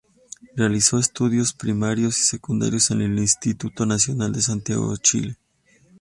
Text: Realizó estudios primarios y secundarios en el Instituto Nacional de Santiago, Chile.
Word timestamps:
Realizó 0.55 0.97
estudios 0.97 1.53
primarios 1.53 2.17
y 2.17 2.23
secundarios 2.23 2.89
en 2.89 3.01
el 3.01 3.19
Instituto 3.19 3.85
Nacional 3.85 4.33
de 4.33 4.41
Santiago, 4.41 4.97
Chile. 4.97 5.35